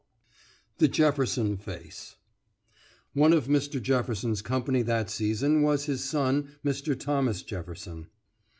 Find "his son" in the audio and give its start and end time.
5.85-6.55